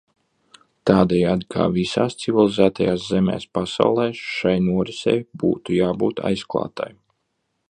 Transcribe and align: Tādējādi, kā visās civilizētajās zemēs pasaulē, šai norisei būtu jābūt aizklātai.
Tādējādi, 0.89 1.47
kā 1.55 1.67
visās 1.75 2.17
civilizētajās 2.23 3.05
zemēs 3.11 3.47
pasaulē, 3.59 4.09
šai 4.25 4.57
norisei 4.71 5.17
būtu 5.45 5.81
jābūt 5.81 6.27
aizklātai. 6.33 6.95